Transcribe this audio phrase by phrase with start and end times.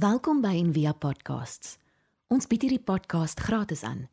[0.00, 1.74] Welkom by Envia Podcasts.
[2.32, 4.06] Ons bied hierdie podcast gratis aan.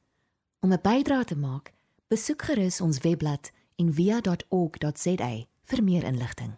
[0.59, 1.71] Om 'n bydrae te maak,
[2.11, 5.29] besoek gerus ons webblad en via.org.za
[5.69, 6.57] vir meer inligting.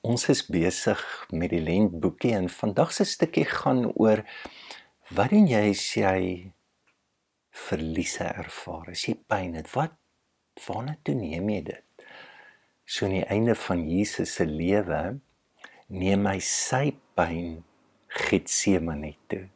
[0.00, 4.24] Ons is besig met die lentboekie en vandag se stukkie gaan oor
[5.10, 6.52] wat doen jy as jy
[7.50, 8.90] verliese ervaar?
[8.90, 9.94] As jy pyn het, wat
[10.66, 11.84] waarna toe neem jy dit?
[12.84, 15.20] So aan die einde van Jesus se lewe
[15.88, 17.62] neem hy sy pyn
[18.14, 19.48] Getsemane toe.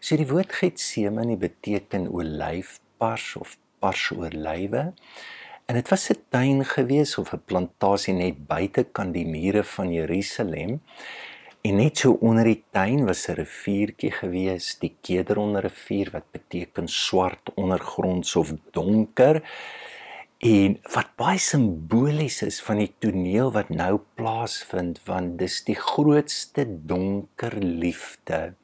[0.00, 4.92] So die woord Getsemane beteken olyfpars of pars olywe.
[5.66, 9.92] En dit was 'n tuin gewees of 'n plantasie net buite kan die mure van
[9.92, 10.80] Jerusalem.
[11.62, 16.88] En net so onder die tuin was 'n riviertjie gewees, die Kedron rivier wat beteken
[16.88, 19.42] swart ondergronds of donker.
[20.44, 26.66] En wat baie simbolies is van die toneel wat nou plaasvind, want dis die grootste
[26.68, 28.54] donker liefde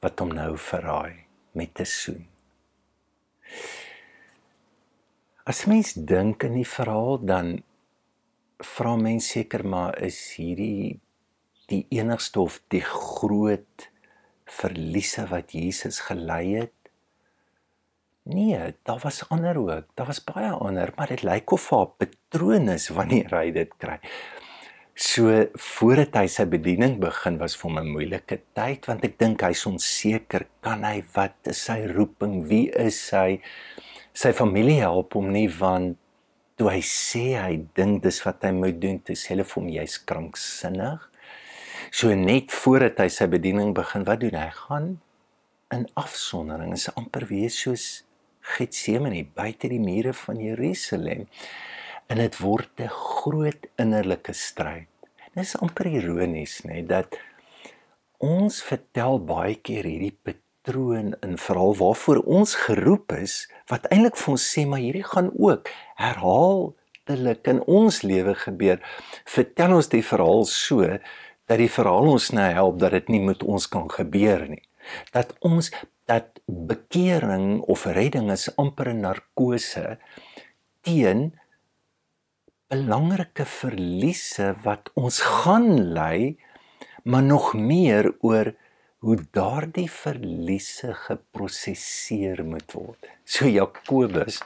[0.00, 2.24] wat hom nou verraai met 'n soen.
[5.44, 7.62] As mens dink in die verhaal dan
[8.58, 11.00] vra mens seker maar is hierdie
[11.70, 13.90] die enigste of die groot
[14.44, 16.75] verliese wat Jesus gelei het?
[18.26, 19.92] Nee, daar was ander ook.
[19.94, 24.00] Daar was baie ander, maar dit lyk of haar patroon is wanneer hy dit kry.
[24.96, 29.66] So voordat hy sy bediening begin was vir 'n moeilike tyd want ek dink hy's
[29.68, 32.48] onseker, kan hy wat is sy roeping?
[32.48, 33.42] Wie is hy?
[34.16, 35.98] sy familie help hom nie want
[36.56, 39.66] toe hy sê hy dink dis wat hy moet doen, toe sê hulle vir hom
[39.74, 41.02] jy's kranksinnig.
[41.92, 44.48] So net voordat hy sy bediening begin, wat doen hy?
[44.56, 44.88] Gaan
[45.74, 46.72] in afsondering.
[46.72, 47.86] Dit is amper wees soos
[48.54, 51.26] Getsemane buite die mure van Jerusalem.
[52.06, 54.86] En dit word 'n groot innerlike stryd.
[55.34, 57.18] Dit is amper ironies, nê, dat
[58.18, 63.34] ons vertel baie keer hierdie patroon in verhaal waarvoor ons geroep is
[63.70, 65.68] wat eintlik vir ons sê maar hierdie gaan ook
[66.00, 68.80] herhaaldelik in ons lewe gebeur.
[69.24, 70.86] Vertel ons die verhaal so
[71.46, 74.62] dat die verhaal ons nou help dat dit nie met ons kan gebeur nie.
[75.12, 75.70] Dat ons
[76.06, 79.98] dat bekering of redding is amper 'n narkose
[80.86, 81.32] teen
[82.70, 86.38] belangrike verliese wat ons gaan lei
[87.04, 88.54] maar nog meer oor
[88.98, 93.06] hoe daardie verliese geprosesseer moet word.
[93.24, 94.40] So Jakobus,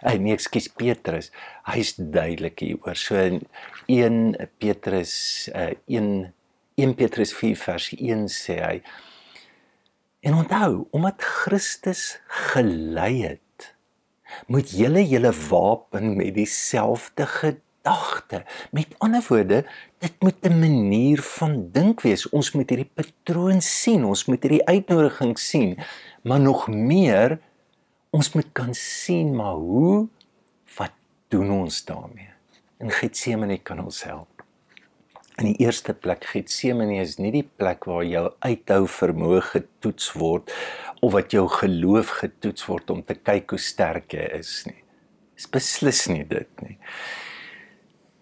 [0.00, 1.28] hy nee, ekskuus Petrus,
[1.68, 2.96] hy's duidelik hieroor.
[2.96, 3.42] So in
[3.86, 5.12] 1 Petrus
[5.52, 6.32] uh, 1
[6.78, 8.74] 1 Petrus 4 vers 1 sê hy
[10.20, 13.74] En onthou, omdat Christus gelei het,
[14.46, 18.42] moet julle julle wapen met dieselfde gedagte.
[18.70, 19.64] Met ander woorde,
[19.98, 22.28] dit moet 'n manier van dink wees.
[22.28, 25.78] Ons moet hierdie patroon sien, ons moet hierdie uitnodiging sien,
[26.22, 27.38] maar nog meer
[28.10, 30.08] ons moet kan sien maar hoe
[30.76, 30.92] wat
[31.28, 32.30] doen ons daarmee?
[32.78, 34.37] In Getsemane kan ons help.
[35.38, 40.50] In die eerste plek Getsemane is nie die plek waar jou uithou vermoë getoets word
[40.98, 44.80] of wat jou geloof getoets word om te kyk hoe sterk jy is nie.
[45.38, 46.74] Dis beslis nie dit nie.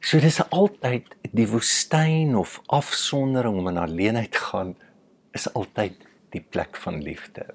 [0.05, 4.77] So dis altyd die woestyn of afsondering om in alleenheid gaan
[5.35, 5.97] is altyd
[6.37, 7.49] die plek van liefde.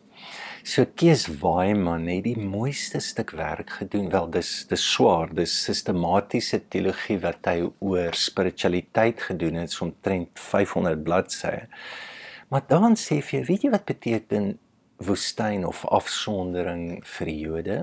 [0.64, 4.12] So Kees Waaiman het die mooiste stuk werk gedoen.
[4.14, 11.02] Wel dis dis swaar, dis sistematiese teologie wat hy oor spiritualiteit gedoen het, omtrent 500
[11.04, 11.66] bladsye.
[12.54, 14.54] Maar dan sê hy, weet jy wat beteken
[15.02, 17.80] woestyn of afsondering vir die Jode?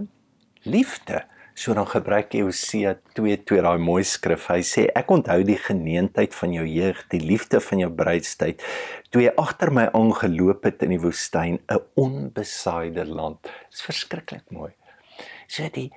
[0.68, 1.24] Liefde.
[1.58, 4.44] So dan gebruik Hosea 2:2 daai mooi skrif.
[4.46, 8.62] Hy sê ek onthou die geneentheid van jou jeug, die liefde van jou bruidstyd,
[9.10, 13.42] toe jy agter my aangeloop het in die woestyn, 'n onbesaaide land.
[13.42, 14.70] Dit is verskriklik mooi.
[15.48, 15.90] So die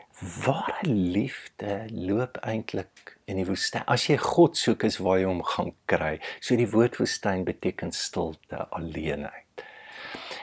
[0.45, 3.83] ware liefde loop eintlik in die woestyn.
[3.85, 6.19] As jy God soek, is waar jy hom gaan kry.
[6.39, 9.65] So die woord woestyn beteken stilte, alleenheid.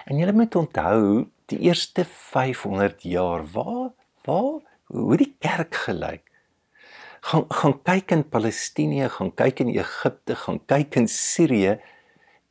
[0.06, 3.90] En jy moet onthou, die eerste 500 jaar, waar
[4.24, 6.24] waar hoe die kerk gelyk.
[7.28, 11.78] Gaan gaan kyk in Palestina, gaan kyk in Egipte, gaan kyk in Sirië.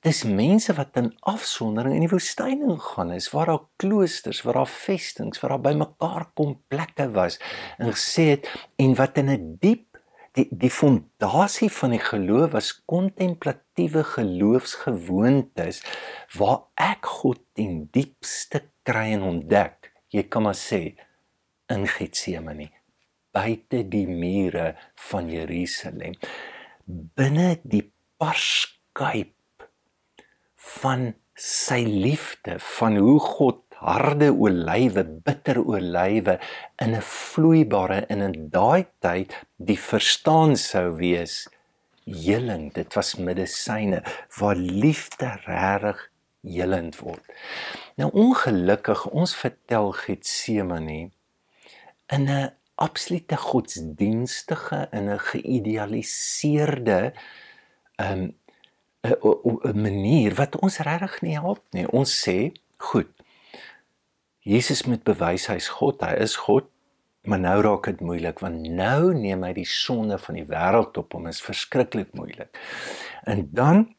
[0.06, 4.70] Dis mense wat in afsondering in die woestyn ingaan is waar daar kloosters, waar daar
[4.70, 7.40] vestings, waar daar bymekaar kom plekke was
[7.80, 9.88] en gesê het en wat in 'n diep
[10.38, 15.82] die die fondasie van die geloof was kontemplatiewe geloofsgewoontes
[16.38, 19.92] waar ek God ten diepste kry en ontdek.
[20.14, 20.96] Jy kan maar sê
[21.70, 22.72] in Getsemane
[23.36, 24.74] buite die mure
[25.10, 26.16] van Jerusalem
[26.88, 27.84] binne die
[28.34, 29.34] skuip
[30.80, 36.40] van sy liefde, van hoe God harde olywe, bitter olywe
[36.82, 41.48] in 'n vloeibare in 'n daai tyd die verstaan sou wees
[42.06, 42.74] heling.
[42.74, 44.02] Dit was medisyne
[44.40, 46.10] waar liefde regtig
[46.42, 47.26] helend word.
[47.96, 51.12] Nou ongelukkig ons vertel Getsemane
[52.08, 57.14] in 'n absolute godsdienstige in 'n geïdealiseerde
[57.96, 58.24] ehm,
[59.02, 61.88] 'n um, 'n manier wat ons regtig nie help nie.
[61.88, 63.08] Ons sê, goed.
[64.40, 66.70] Jesus moet bewys hy's God, hy is God,
[67.28, 71.14] maar nou raak dit moeilik want nou neem hy die sonde van die wêreld op
[71.14, 72.60] hom, is verskriklik moeilik.
[73.24, 73.96] En dan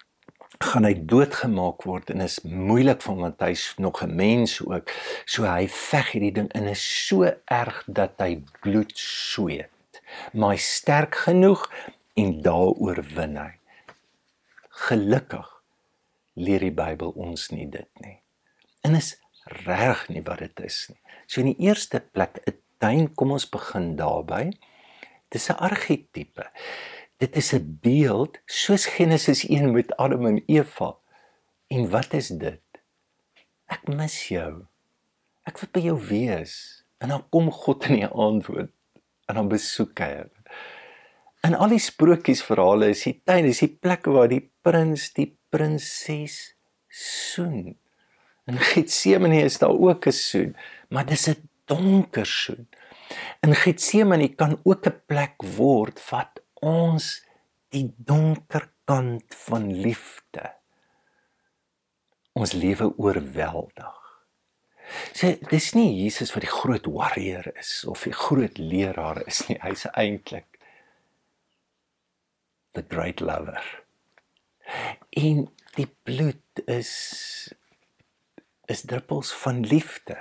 [0.59, 4.91] gaan hy doodgemaak word en is moeilik vir hom want hy's nog 'n mens ook.
[5.25, 9.71] So hy veg hierdie ding en is so erg dat hy bloed sweet.
[10.33, 11.71] Maar hy sterk genoeg
[12.17, 13.53] en daaroor wen hy.
[14.89, 15.49] Gelukkig
[16.35, 18.19] leer die Bybel ons nie dit nie.
[18.83, 19.17] En is
[19.67, 21.01] reg nie wat dit is nie.
[21.27, 24.51] So in die eerste plek 'n tuin, kom ons begin daarby.
[25.29, 26.51] Dis 'n argetipe.
[27.19, 30.97] Dit is 'n beeld soos Genesis 1 met Adam en Eva.
[31.67, 32.63] En wat is dit?
[33.67, 34.67] Ek mis jou.
[35.43, 36.85] Ek wil by jou wees.
[36.99, 38.71] En dan kom God in die antwoord
[39.27, 40.43] en dan besoek hy hulle.
[41.43, 46.55] In al die sprokiesverhale is die tuin, is die plek waar die prins die prinses
[46.89, 47.77] soen.
[48.47, 50.57] In Getsemane is daar ook 'n soen,
[50.89, 52.69] maar dis 'n donker soen.
[53.43, 57.11] In Getsemane kan ook 'n plek word wat ons
[57.75, 60.47] die donker kant van liefde
[62.39, 63.97] ons lewe oorweldig.
[65.17, 69.59] Sê dis nie Jesus wat die groot warrior is of die groot leraar is nie,
[69.61, 70.47] hy's eintlik
[72.77, 73.65] the great lover.
[75.19, 76.93] En die bloed is
[78.69, 80.17] is druppels van liefde.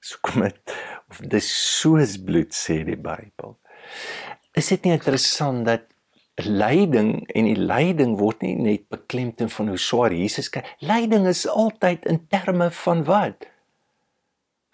[0.00, 0.76] So kom dit
[1.12, 1.48] of dis
[1.78, 3.56] soos bloed sê die Bybel
[4.56, 5.84] is dit nie interessant dat
[6.44, 10.64] lyding en die lyding word nie net beklemtoon van hoe swaar Jesus kry.
[10.84, 13.46] Lyding is altyd in terme van wat?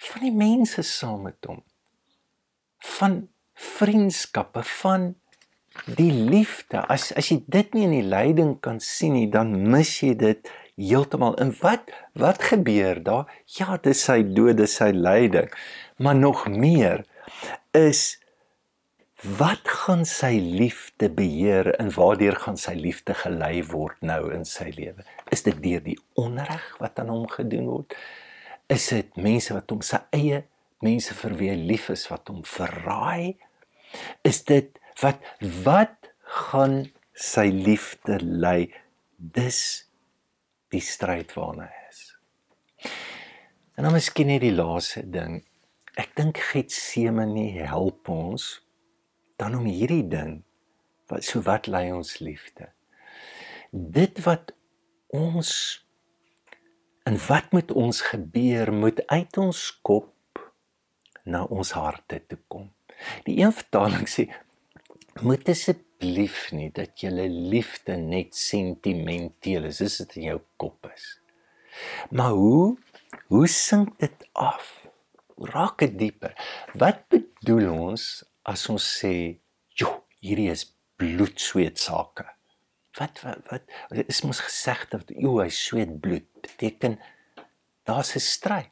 [0.03, 1.63] Van die mense saam met hom.
[2.99, 3.21] Van
[3.55, 5.13] vriendskappe, van
[5.99, 6.83] die liefde.
[6.91, 10.51] As as jy dit nie in die lyding kan sien nie, dan mis jy dit
[10.81, 11.37] heeltemal.
[11.43, 13.31] En wat wat gebeur daar?
[13.59, 15.51] Ja, dis sy dood, dis sy lyding.
[16.03, 17.07] Maar nog meer
[17.71, 18.19] is
[19.23, 24.73] wat gaan sy liefde beheer en waardeur gaan sy liefde gelei word nou in sy
[24.75, 25.05] lewe?
[25.31, 27.95] Is dit deur die onreg wat aan hom gedoen word?
[28.67, 30.43] Is dit mense wat hom sy eie
[30.83, 33.39] mense vir wie hy lief is wat hom verraai?
[34.27, 35.23] Is dit wat
[35.63, 36.11] wat
[36.43, 36.81] gaan
[37.15, 38.73] sy liefde lei?
[39.17, 39.87] Dis
[40.75, 42.03] die stryd waarna hy is.
[43.79, 45.45] En dan miskien net die laaste ding.
[45.95, 48.62] Ek dink Getsemane help ons
[49.41, 50.41] dan om hierdie ding
[51.13, 52.71] wat so wat lei ons liefde.
[53.71, 54.53] Dit wat
[55.13, 55.53] ons
[57.09, 60.43] en wat met ons gebeur moet uit ons kop
[61.25, 62.71] na ons harte toe kom.
[63.27, 64.29] Die een vertaling sê
[65.23, 71.09] moet asseblief nie dat julle liefde net sentimenteel is, dis dit in jou kop is.
[72.11, 72.79] Maar hoe
[73.29, 74.87] hoe sink dit af?
[75.37, 76.33] Hoe raak dit dieper?
[76.79, 82.25] Wat bedoel ons as ons sê, "Jo, hierdie is bloedsweet sake."
[82.99, 83.63] Wat wat wat
[84.09, 86.99] is mos gesê dat o, hy sweet bloed beteken
[87.85, 88.71] daar's 'n stryd.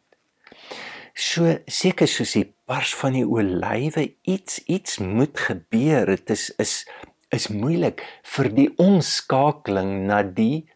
[1.15, 6.07] So seker soos die bars van die olywe iets iets moet gebeur.
[6.07, 6.87] Dit is is
[7.31, 10.69] is moeilik vir die omskakeling na die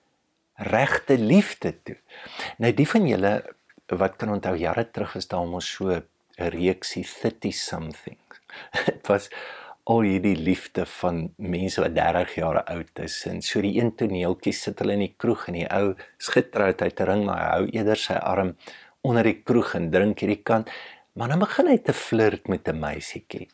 [0.55, 1.97] regte liefde toe.
[2.59, 3.33] Nou die van julle
[3.87, 6.05] wat kan onthou jare terug is daar mos so 'n
[6.51, 8.19] reeksie 30 something
[8.87, 9.31] dit was
[9.85, 14.55] al hierdie liefde van mense wat 30 jaar oud is en so die een toneeltjie
[14.57, 17.67] sit hulle in die kroeg en die ou skitrout uit 'n ring maar hy hou
[17.73, 18.57] eerder sy arm
[19.03, 20.71] onder die kroeg en drink hierdie kant
[21.15, 23.49] maar dan begin hy te flirt met 'n meisietjie.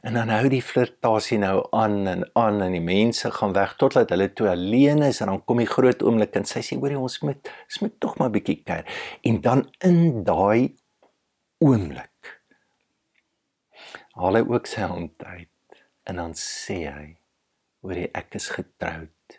[0.00, 4.10] En dan hou die flirtasie nou aan en aan en die mense gaan weg totdat
[4.10, 7.20] hulle toe alleen is en dan kom die groot oomblik en sy sê hoorie ons
[7.20, 8.88] moet ons moet tog maar bietjie kyk
[9.22, 10.74] en dan in daai
[11.58, 12.09] oomblik
[14.20, 17.08] haal hy ook sy hand uit en dan sê hy
[17.86, 19.36] oor ek is getroud.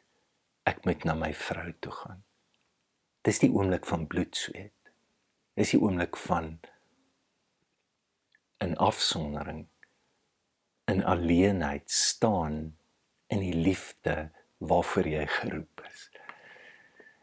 [0.66, 2.22] Ek moet na my vrou toe gaan.
[3.26, 4.94] Dis die oomblik van bloedsweet.
[5.58, 6.58] Dis die oomblik van
[8.62, 9.68] 'n afsondering
[10.86, 12.78] in alleenheid staan
[13.28, 16.10] in die liefde waarvoor jy geroep is.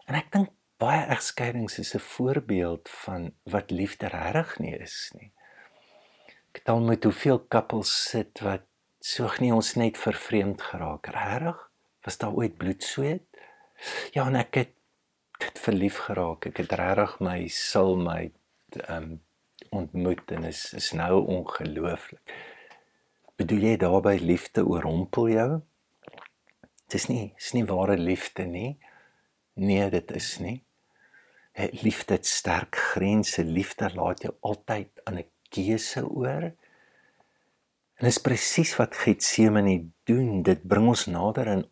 [0.07, 5.33] En ek dink baie egskeidings is 'n voorbeeld van wat liefde regtig nie is nie.
[6.65, 8.65] Al met hoeveel koppels sit wat
[9.01, 11.07] soog nie ons net vervreemd geraak.
[11.07, 11.71] Regtig?
[12.05, 13.29] Was daar ooit bloedsweet
[14.13, 14.75] ja en ek het
[15.39, 16.49] dit verlief geraak.
[16.51, 18.21] Ek het regtig my sil my
[18.91, 19.19] um,
[19.75, 22.35] ontmoet en is is nou ongelooflik.
[23.39, 25.51] Bedoel jy daarby liefde oorrompel jou?
[26.91, 28.79] Dis nie is nie ware liefde nie.
[29.55, 30.59] Nee dit is nie.
[31.83, 33.45] Liefde het sterk grense.
[33.45, 36.53] Liefde laat jou altyd aan 'n keuse oor
[37.99, 40.45] En dis presies wat Getsemane doen.
[40.47, 41.65] Dit bring ons nader in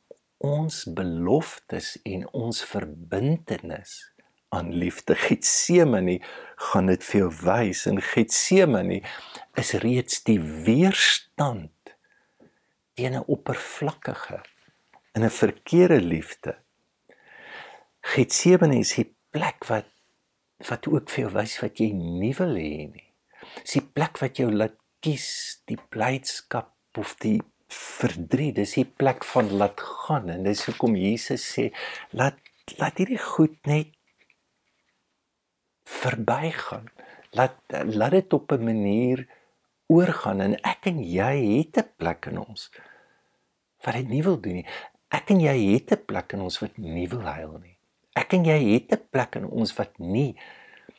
[0.42, 3.94] ons beloftes en ons verbintenis
[4.54, 5.14] aan liefde.
[5.14, 6.18] Getsemane
[6.70, 9.00] gaan dit vir jou wys en Getsemane
[9.62, 11.94] is reeds die weerstand
[12.98, 14.42] teen 'n oppervlakkige
[15.14, 16.58] in 'n verkeerde liefde.
[18.02, 19.86] Getsemane is die plek wat
[20.68, 23.05] wat ook vir jou wys wat jy nie wil hê nie.
[23.62, 27.40] Dis die plek wat jou laat kies die blydskap of die
[27.72, 28.56] verdriet.
[28.56, 31.70] Dis die plek van laat gaan en dis hoekom Jesus sê
[32.10, 32.40] laat
[32.80, 33.92] laat hierdie goed net
[35.86, 36.90] verbygaan.
[37.36, 39.26] Laat laat dit op 'n manier
[39.86, 40.40] oorgaan.
[40.40, 42.70] En ek en jy het 'n plek in ons
[43.84, 44.66] wat dit nie wil doen nie.
[45.08, 47.78] Ek en jy het 'n plek in ons wat nie wil huil nie.
[48.14, 50.36] Ek en jy het 'n plek in ons wat nie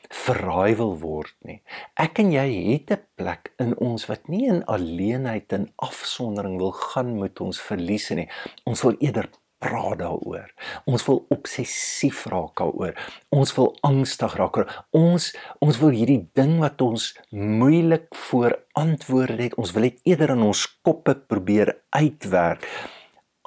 [0.09, 1.61] verraai wil word nie.
[1.95, 6.71] Ek en jy het 'n plek in ons wat nie in alleenheid en afsondering wil
[6.71, 8.29] gaan met ons verliese nie.
[8.65, 10.51] Ons wil eerder praat daaroor.
[10.85, 12.93] Ons wil obsessief raak daaroor.
[13.33, 14.59] Ons wil angstig raak.
[14.95, 15.31] Ons
[15.63, 20.67] ons wil hierdie ding wat ons moeilik voorantwoord het, ons wil dit eerder in ons
[20.85, 22.67] koppe probeer uitwerk.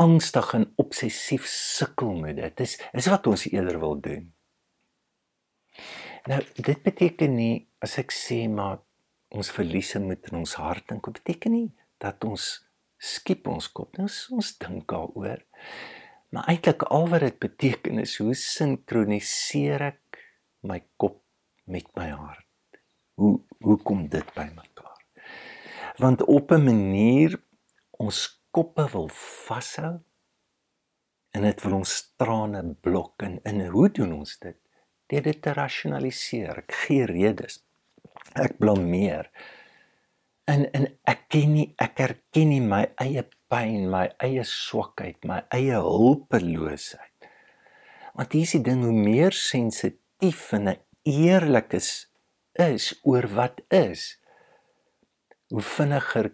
[0.01, 2.57] Angstig en obsessief sukkel met dit.
[2.57, 4.31] Dis is wat ons eerder wil doen.
[6.29, 8.81] Nou dit beteken nie as ek sê maar
[9.33, 11.69] ons verliese moet in ons hart dink, dit beteken nie
[12.03, 12.67] dat ons
[13.01, 15.41] skiep ons kop nie, ons, ons dink daaroor.
[16.31, 20.21] Maar eintlik al wat dit beteken is hoe sinkroniseer ek
[20.69, 21.23] my kop
[21.71, 22.47] met my hart?
[23.21, 25.01] Hoe hoe kom dit by mekaar?
[26.01, 27.37] Want op 'n manier
[27.99, 30.01] ons koppe wil vashou
[31.31, 34.57] en dit wil ons trane blok en in hoe doen ons dit?
[35.11, 36.63] Deur dit te rasionaliseer.
[36.65, 37.61] Ek gee redes.
[38.39, 39.31] Ek blameer.
[40.51, 45.43] En en ek ken nie ek erken nie my eie pyn, my eie swakheid, my
[45.55, 47.31] eie hulpeloosheid.
[48.15, 50.75] Want hier is die ding hoe meer sensitief en
[51.07, 51.91] eerlik is
[52.61, 54.19] is oor wat is,
[55.55, 56.33] hoe vinniger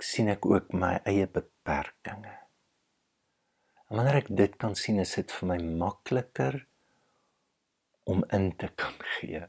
[0.00, 2.38] sien ek ook my eie beperkings.
[3.90, 6.60] Wanneer ek dit kan sien, is dit vir my makliker
[8.04, 9.42] om in te kan gee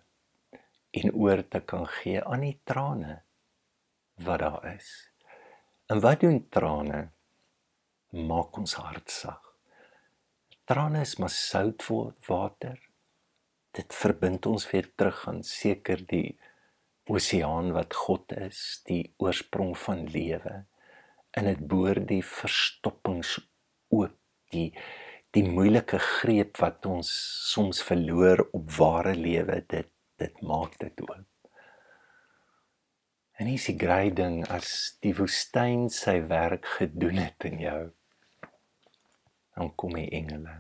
[0.91, 3.22] en oor te kan gee aan die trane
[4.25, 5.12] wat daar is.
[5.86, 7.10] En wat doen trane?
[8.12, 9.41] Maak ons hart sag.
[10.67, 12.79] Trane is maar soutwater.
[13.72, 16.38] Dit verbind ons weer terug aan seker die
[17.12, 20.65] oseaan wat God is, die oorsprong van lewe.
[21.31, 23.38] En dit boor die verstoppings
[23.91, 24.15] oop,
[24.51, 24.72] die
[25.35, 27.09] die moeilike greep wat ons
[27.51, 29.88] soms verloor op ware lewe dit
[30.21, 31.27] dit maak dit oop.
[33.39, 37.79] En is die groot ding as die woestyn sy werk gedoen het in jou.
[39.55, 40.57] Dan kom die engele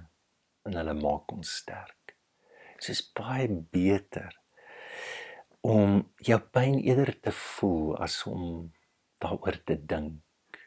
[0.65, 2.15] en hulle maak ons sterk.
[2.79, 4.33] Dit is baie beter
[5.67, 8.71] om jou pyn eerder te voel as om
[9.21, 10.63] daaroor te dink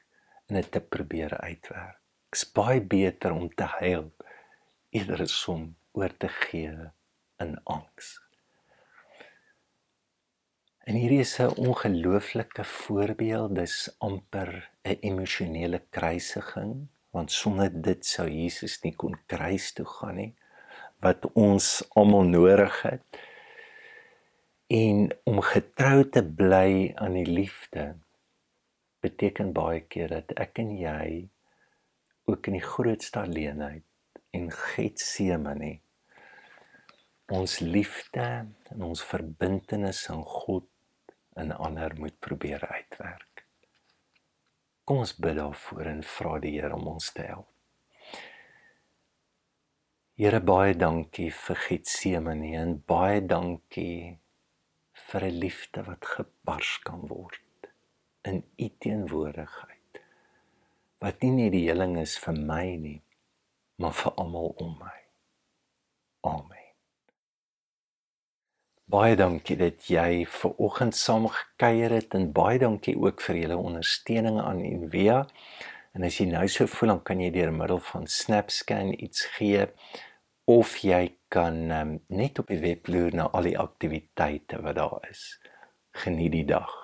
[0.47, 2.04] en dit te probeer uitwerk
[2.35, 4.11] is baie beter om te huil
[4.95, 6.75] eerder as om oor te gee
[7.43, 8.15] in angs.
[10.85, 18.29] En hierdie is 'n ongelooflike voorbeeld, dis amper 'n emosionele kruisiging, want sonder dit sou
[18.29, 20.35] Jesus nie kon kruis toe gaan nie
[21.05, 21.67] wat ons
[21.99, 23.19] almal nodig het.
[24.67, 27.95] En om getrou te bly aan die liefde
[29.05, 31.29] beteken baie keer dat ek en jy
[32.25, 33.85] ook in die grootste alleenheid
[34.31, 35.79] en Getsemane
[37.33, 38.25] ons liefde
[38.73, 40.69] en ons verbintenis aan God
[41.41, 43.45] en ander moet probeer uitwerk.
[44.85, 47.49] Kom ons bid daarvoor en vra die Here om ons te help.
[50.21, 54.19] Here baie dankie vir Getsemane en baie dankie
[55.09, 57.73] vir 'n liefde wat gebars kan word
[58.23, 59.74] in U teenwoordigheid
[61.05, 63.01] wat nie net die heling is vir my nie,
[63.77, 64.95] maar vir almal om my.
[66.25, 66.63] Amen.
[68.89, 73.57] Baie dankie dat jy ver oggend saam gekuier het en baie dankie ook vir julle
[73.61, 75.23] ondersteuning aan Envia.
[75.97, 79.67] En as jy nou so voel, dan kan jy deur middel van SnapScan iets gee
[80.49, 85.27] of jy kan um, net op die webloer na al die aktiwiteite wat daar is.
[86.05, 86.84] Geniet die dag.